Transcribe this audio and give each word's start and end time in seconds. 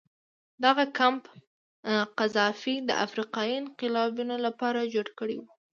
دغه 0.65 0.83
کمپ 0.97 1.23
قذافي 2.17 2.75
د 2.89 2.89
افریقایي 3.05 3.53
انقلابینو 3.61 4.35
لپاره 4.45 4.89
جوړ 4.93 5.07
کړی 5.19 5.35
و. 5.39 5.43